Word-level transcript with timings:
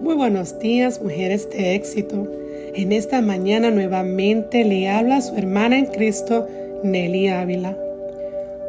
Muy 0.00 0.14
buenos 0.14 0.58
días, 0.58 1.00
mujeres 1.00 1.48
de 1.50 1.74
éxito. 1.74 2.28
En 2.74 2.92
esta 2.92 3.22
mañana 3.22 3.70
nuevamente 3.70 4.62
le 4.62 4.90
habla 4.90 5.22
su 5.22 5.34
hermana 5.36 5.78
en 5.78 5.86
Cristo, 5.86 6.46
Nelly 6.82 7.28
Ávila. 7.28 7.74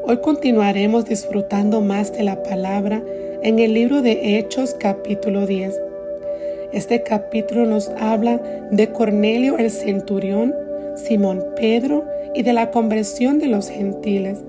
Hoy 0.05 0.17
continuaremos 0.21 1.03
disfrutando 1.03 1.81
más 1.81 2.13
de 2.13 2.23
la 2.23 2.41
palabra 2.43 3.03
en 3.43 3.59
el 3.59 3.73
libro 3.73 4.01
de 4.01 4.37
Hechos 4.37 4.73
capítulo 4.79 5.45
10. 5.45 5.77
Este 6.71 7.03
capítulo 7.03 7.65
nos 7.65 7.89
habla 7.99 8.41
de 8.71 8.87
Cornelio 8.93 9.57
el 9.57 9.69
centurión, 9.69 10.55
Simón 10.95 11.43
Pedro 11.57 12.05
y 12.35 12.43
de 12.43 12.53
la 12.53 12.71
conversión 12.71 13.39
de 13.39 13.47
los 13.47 13.69
gentiles. 13.69 14.39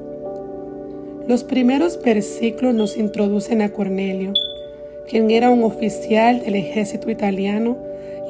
Los 1.26 1.42
primeros 1.42 2.00
versículos 2.00 2.72
nos 2.72 2.96
introducen 2.96 3.62
a 3.62 3.70
Cornelio 3.70 4.32
quien 5.08 5.30
era 5.30 5.50
un 5.50 5.62
oficial 5.62 6.40
del 6.40 6.54
ejército 6.54 7.10
italiano 7.10 7.76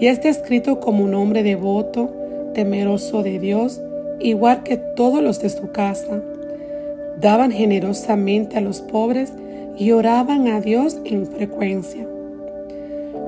y 0.00 0.06
es 0.06 0.22
descrito 0.22 0.78
como 0.78 1.04
un 1.04 1.14
hombre 1.14 1.42
devoto, 1.42 2.10
temeroso 2.54 3.22
de 3.22 3.38
Dios, 3.38 3.80
igual 4.20 4.62
que 4.62 4.76
todos 4.76 5.22
los 5.22 5.40
de 5.40 5.50
su 5.50 5.72
casa. 5.72 6.22
Daban 7.20 7.50
generosamente 7.50 8.56
a 8.58 8.60
los 8.60 8.80
pobres 8.80 9.32
y 9.76 9.90
oraban 9.90 10.46
a 10.48 10.60
Dios 10.60 10.98
en 11.04 11.26
frecuencia. 11.26 12.06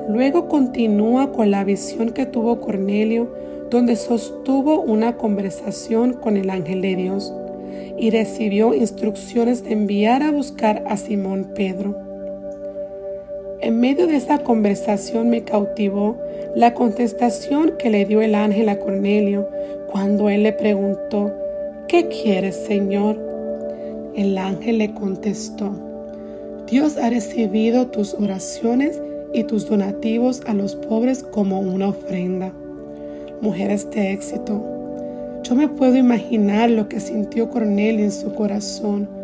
Luego 0.09 0.49
continúa 0.49 1.33
con 1.33 1.51
la 1.51 1.65
visión 1.65 2.11
que 2.11 2.27
tuvo 2.27 2.61
Cornelio, 2.61 3.33
donde 3.69 3.97
sostuvo 3.97 4.81
una 4.81 5.17
conversación 5.17 6.15
con 6.15 6.37
el 6.37 6.51
ángel 6.51 6.83
de 6.83 6.97
Dios 6.97 7.33
y 7.99 8.11
recibió 8.11 8.75
instrucciones 8.75 9.65
de 9.65 9.73
enviar 9.73 10.23
a 10.23 10.31
buscar 10.31 10.83
a 10.87 10.97
Simón 10.97 11.53
Pedro. 11.55 12.10
En 13.63 13.79
medio 13.79 14.07
de 14.07 14.17
esta 14.17 14.39
conversación 14.39 15.29
me 15.29 15.43
cautivó 15.43 16.17
la 16.55 16.73
contestación 16.73 17.75
que 17.79 17.91
le 17.91 18.07
dio 18.07 18.23
el 18.23 18.35
ángel 18.35 18.71
a 18.71 18.79
Cornelio 18.79 19.51
cuando 19.93 20.31
él 20.31 20.45
le 20.45 20.55
preguntó, 20.55 21.31
¿qué 21.87 22.09
quieres, 22.09 22.57
Señor? 22.57 23.19
El 24.17 24.39
ángel 24.39 24.79
le 24.79 24.95
contestó, 24.95 25.73
Dios 26.71 26.97
ha 26.97 27.11
recibido 27.11 27.89
tus 27.89 28.15
oraciones 28.15 28.99
y 29.35 29.45
tus 29.45 29.69
donativos 29.69 30.41
a 30.47 30.55
los 30.55 30.75
pobres 30.77 31.23
como 31.23 31.61
una 31.61 31.89
ofrenda. 31.89 32.55
Mujeres 33.43 33.91
de 33.91 34.13
éxito, 34.13 34.65
yo 35.43 35.55
me 35.55 35.69
puedo 35.69 35.97
imaginar 35.97 36.71
lo 36.71 36.89
que 36.89 36.99
sintió 36.99 37.51
Cornelio 37.51 38.07
en 38.07 38.13
su 38.13 38.33
corazón 38.33 39.20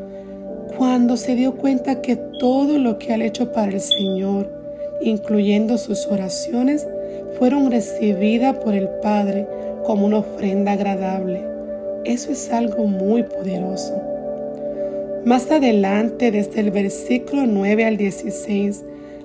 cuando 0.77 1.17
se 1.17 1.35
dio 1.35 1.57
cuenta 1.57 2.01
que 2.01 2.17
todo 2.17 2.79
lo 2.79 2.99
que 2.99 3.13
ha 3.13 3.25
hecho 3.25 3.53
para 3.53 3.73
el 3.73 3.81
Señor, 3.81 4.51
incluyendo 5.01 5.79
sus 5.79 6.07
oraciones, 6.07 6.87
fueron 7.39 7.71
recibidas 7.71 8.57
por 8.59 8.75
el 8.75 8.89
Padre 9.03 9.47
como 9.85 10.07
una 10.07 10.19
ofrenda 10.19 10.73
agradable. 10.73 11.45
Eso 12.05 12.33
es 12.33 12.51
algo 12.53 12.87
muy 12.87 13.23
poderoso. 13.23 14.01
Más 15.25 15.51
adelante, 15.51 16.31
desde 16.31 16.61
el 16.61 16.71
versículo 16.71 17.47
9 17.47 17.85
al 17.85 17.97
16, 17.97 18.85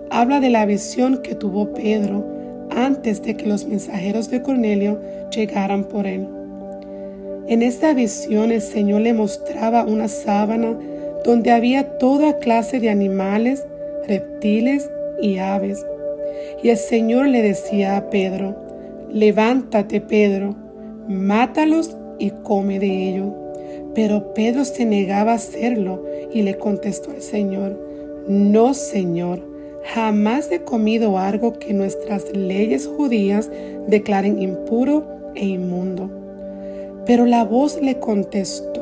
habla 0.09 0.39
de 0.39 0.49
la 0.49 0.65
visión 0.65 1.21
que 1.21 1.35
tuvo 1.35 1.73
Pedro 1.73 2.25
antes 2.71 3.21
de 3.21 3.35
que 3.35 3.45
los 3.45 3.65
mensajeros 3.65 4.29
de 4.29 4.41
Cornelio 4.41 4.99
llegaran 5.29 5.83
por 5.83 6.07
él. 6.07 6.27
En 7.47 7.61
esta 7.61 7.93
visión 7.93 8.51
el 8.51 8.61
Señor 8.61 9.01
le 9.01 9.13
mostraba 9.13 9.83
una 9.83 10.07
sábana 10.07 10.77
donde 11.23 11.51
había 11.51 11.97
toda 11.97 12.39
clase 12.39 12.79
de 12.79 12.89
animales, 12.89 13.65
reptiles 14.07 14.89
y 15.21 15.37
aves. 15.37 15.85
Y 16.63 16.69
el 16.69 16.77
Señor 16.77 17.27
le 17.27 17.41
decía 17.41 17.97
a 17.97 18.09
Pedro, 18.09 18.55
levántate 19.11 20.01
Pedro, 20.01 20.55
mátalos 21.07 21.97
y 22.19 22.31
come 22.43 22.79
de 22.79 23.09
ellos. 23.09 23.33
Pero 23.93 24.33
Pedro 24.33 24.63
se 24.63 24.85
negaba 24.85 25.33
a 25.33 25.35
hacerlo 25.35 26.03
y 26.31 26.43
le 26.43 26.57
contestó 26.57 27.11
al 27.11 27.21
Señor, 27.21 27.77
no 28.27 28.73
Señor, 28.73 29.41
jamás 29.83 30.51
he 30.51 30.61
comido 30.61 31.17
algo 31.17 31.53
que 31.53 31.73
nuestras 31.73 32.25
leyes 32.35 32.87
judías 32.87 33.49
declaren 33.87 34.41
impuro 34.41 35.05
e 35.35 35.45
inmundo. 35.45 36.09
Pero 37.05 37.25
la 37.25 37.43
voz 37.43 37.81
le 37.81 37.99
contestó, 37.99 38.80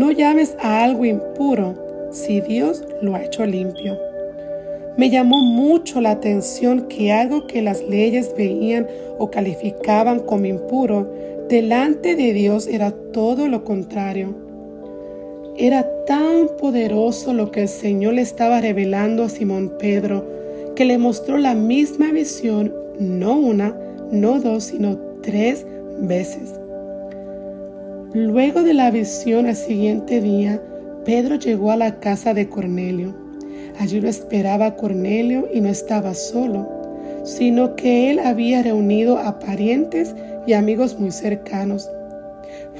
no 0.00 0.10
llames 0.10 0.56
a 0.62 0.82
algo 0.82 1.04
impuro 1.04 1.74
si 2.10 2.40
Dios 2.40 2.82
lo 3.02 3.14
ha 3.14 3.22
hecho 3.22 3.44
limpio. 3.44 3.98
Me 4.96 5.10
llamó 5.10 5.42
mucho 5.42 6.00
la 6.00 6.12
atención 6.12 6.88
que 6.88 7.12
algo 7.12 7.46
que 7.46 7.60
las 7.60 7.82
leyes 7.86 8.34
veían 8.34 8.86
o 9.18 9.30
calificaban 9.30 10.20
como 10.20 10.46
impuro, 10.46 11.12
delante 11.50 12.16
de 12.16 12.32
Dios 12.32 12.66
era 12.66 12.92
todo 13.12 13.46
lo 13.46 13.62
contrario. 13.62 14.34
Era 15.58 15.86
tan 16.06 16.48
poderoso 16.58 17.34
lo 17.34 17.50
que 17.50 17.60
el 17.62 17.68
Señor 17.68 18.14
le 18.14 18.22
estaba 18.22 18.62
revelando 18.62 19.24
a 19.24 19.28
Simón 19.28 19.74
Pedro, 19.78 20.24
que 20.76 20.86
le 20.86 20.96
mostró 20.96 21.36
la 21.36 21.54
misma 21.54 22.10
visión, 22.10 22.74
no 22.98 23.36
una, 23.36 23.76
no 24.10 24.40
dos, 24.40 24.64
sino 24.64 24.96
tres 25.20 25.66
veces. 25.98 26.59
Luego 28.12 28.64
de 28.64 28.74
la 28.74 28.90
visión 28.90 29.46
al 29.46 29.54
siguiente 29.54 30.20
día, 30.20 30.60
Pedro 31.04 31.36
llegó 31.36 31.70
a 31.70 31.76
la 31.76 32.00
casa 32.00 32.34
de 32.34 32.48
Cornelio. 32.48 33.14
Allí 33.78 34.00
lo 34.00 34.08
esperaba 34.08 34.74
Cornelio 34.74 35.46
y 35.54 35.60
no 35.60 35.68
estaba 35.68 36.14
solo, 36.14 36.68
sino 37.22 37.76
que 37.76 38.10
él 38.10 38.18
había 38.18 38.64
reunido 38.64 39.16
a 39.16 39.38
parientes 39.38 40.16
y 40.44 40.54
amigos 40.54 40.98
muy 40.98 41.12
cercanos. 41.12 41.88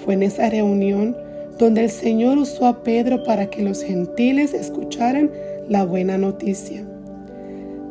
Fue 0.05 0.15
en 0.15 0.25
esa 0.25 0.51
reunión 0.51 1.17
donde 1.61 1.85
el 1.85 1.91
Señor 1.91 2.37
usó 2.37 2.67
a 2.67 2.83
Pedro 2.83 3.23
para 3.23 3.49
que 3.51 3.63
los 3.63 3.85
gentiles 3.85 4.53
escucharan 4.53 5.31
la 5.69 5.85
buena 5.85 6.19
noticia. 6.19 6.85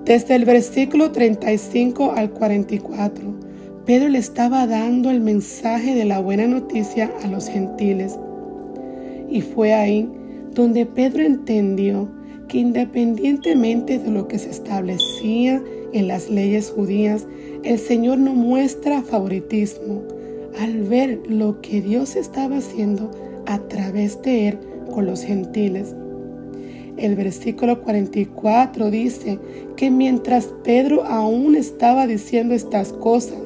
Desde 0.03 0.35
el 0.35 0.43
versículo 0.43 1.11
35 1.11 2.11
al 2.17 2.31
44, 2.31 3.38
Pedro 3.85 4.09
le 4.09 4.19
estaba 4.19 4.67
dando 4.67 5.09
el 5.09 5.19
mensaje 5.19 5.95
de 5.95 6.05
la 6.05 6.19
buena 6.19 6.47
noticia 6.47 7.11
a 7.23 7.27
los 7.27 7.47
gentiles. 7.47 8.17
Y 9.29 9.41
fue 9.41 9.73
ahí 9.73 10.07
donde 10.53 10.85
Pedro 10.85 11.23
entendió 11.23 12.09
que 12.47 12.59
independientemente 12.59 13.99
de 13.99 14.11
lo 14.11 14.27
que 14.27 14.39
se 14.39 14.49
establecía 14.49 15.61
en 15.93 16.07
las 16.07 16.29
leyes 16.29 16.71
judías, 16.71 17.27
el 17.63 17.79
Señor 17.79 18.17
no 18.17 18.33
muestra 18.33 19.01
favoritismo 19.01 20.01
al 20.59 20.83
ver 20.83 21.21
lo 21.27 21.61
que 21.61 21.81
Dios 21.81 22.15
estaba 22.15 22.57
haciendo 22.57 23.11
a 23.45 23.59
través 23.67 24.21
de 24.21 24.49
él 24.49 24.59
con 24.91 25.05
los 25.05 25.23
gentiles. 25.23 25.95
El 26.97 27.15
versículo 27.15 27.81
44 27.81 28.91
dice 28.91 29.39
que 29.77 29.89
mientras 29.89 30.47
Pedro 30.63 31.05
aún 31.05 31.55
estaba 31.55 32.07
diciendo 32.07 32.53
estas 32.53 32.91
cosas, 32.91 33.39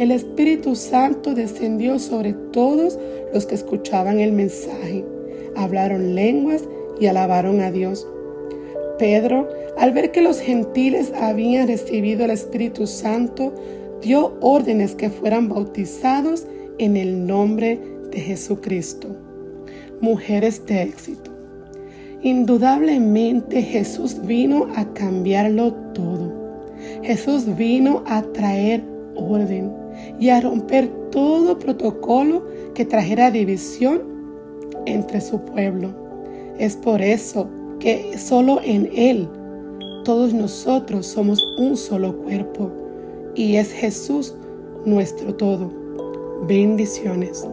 el 0.00 0.12
Espíritu 0.12 0.76
Santo 0.76 1.34
descendió 1.34 1.98
sobre 1.98 2.32
todos 2.32 2.98
los 3.34 3.44
que 3.44 3.54
escuchaban 3.54 4.18
el 4.18 4.32
mensaje. 4.32 5.04
Hablaron 5.56 6.14
lenguas 6.14 6.64
y 6.98 7.04
alabaron 7.04 7.60
a 7.60 7.70
Dios. 7.70 8.08
Pedro, 8.98 9.46
al 9.76 9.92
ver 9.92 10.10
que 10.10 10.22
los 10.22 10.40
gentiles 10.40 11.12
habían 11.20 11.68
recibido 11.68 12.24
el 12.24 12.30
Espíritu 12.30 12.86
Santo, 12.86 13.52
dio 14.00 14.38
órdenes 14.40 14.94
que 14.94 15.10
fueran 15.10 15.50
bautizados 15.50 16.46
en 16.78 16.96
el 16.96 17.26
nombre 17.26 17.78
de 18.10 18.20
Jesucristo. 18.20 19.14
Mujeres 20.00 20.64
de 20.64 20.80
éxito. 20.80 21.30
Indudablemente 22.22 23.60
Jesús 23.60 24.16
vino 24.24 24.66
a 24.76 24.94
cambiarlo 24.94 25.74
todo. 25.92 26.32
Jesús 27.02 27.54
vino 27.54 28.02
a 28.06 28.22
traer 28.22 28.82
orden 29.14 29.79
y 30.18 30.28
a 30.28 30.40
romper 30.40 30.88
todo 31.10 31.58
protocolo 31.58 32.44
que 32.74 32.84
trajera 32.84 33.30
división 33.30 34.02
entre 34.86 35.20
su 35.20 35.40
pueblo. 35.40 35.90
Es 36.58 36.76
por 36.76 37.00
eso 37.00 37.48
que 37.78 38.16
solo 38.18 38.60
en 38.62 38.90
Él 38.94 39.28
todos 40.04 40.32
nosotros 40.32 41.06
somos 41.06 41.42
un 41.58 41.76
solo 41.76 42.16
cuerpo 42.18 42.70
y 43.34 43.56
es 43.56 43.72
Jesús 43.72 44.34
nuestro 44.84 45.34
todo. 45.34 45.70
Bendiciones. 46.46 47.46